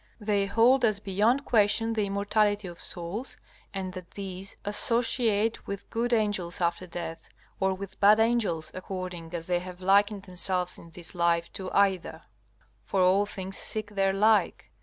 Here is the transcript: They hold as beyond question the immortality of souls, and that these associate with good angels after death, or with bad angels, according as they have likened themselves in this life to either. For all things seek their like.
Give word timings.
They 0.19 0.47
hold 0.47 0.83
as 0.83 0.99
beyond 0.99 1.45
question 1.45 1.93
the 1.93 2.07
immortality 2.07 2.67
of 2.67 2.81
souls, 2.81 3.37
and 3.71 3.93
that 3.93 4.09
these 4.15 4.57
associate 4.65 5.67
with 5.67 5.87
good 5.91 6.11
angels 6.11 6.59
after 6.59 6.87
death, 6.87 7.29
or 7.59 7.75
with 7.75 7.99
bad 7.99 8.19
angels, 8.19 8.71
according 8.73 9.35
as 9.35 9.45
they 9.45 9.59
have 9.59 9.79
likened 9.79 10.23
themselves 10.23 10.79
in 10.79 10.89
this 10.89 11.13
life 11.13 11.53
to 11.53 11.71
either. 11.73 12.23
For 12.81 12.99
all 12.99 13.27
things 13.27 13.57
seek 13.59 13.91
their 13.93 14.11
like. 14.11 14.71